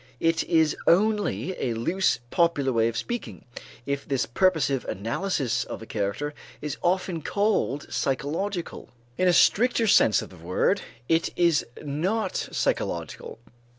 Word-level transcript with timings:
It 0.19 0.43
is 0.45 0.75
only 0.87 1.55
a 1.63 1.75
loose 1.75 2.17
popular 2.31 2.73
way 2.73 2.87
of 2.87 2.97
speaking, 2.97 3.45
if 3.85 4.03
this 4.03 4.25
purposive 4.25 4.83
analysis 4.85 5.63
of 5.63 5.83
a 5.83 5.85
character 5.85 6.33
is 6.59 6.75
often 6.81 7.21
called 7.21 7.85
psychological. 7.93 8.89
In 9.19 9.27
a 9.27 9.31
stricter 9.33 9.85
sense 9.85 10.23
of 10.23 10.31
the 10.31 10.37
word, 10.37 10.81
it 11.07 11.29
is 11.37 11.67
not 11.83 12.35
psychological. 12.35 13.37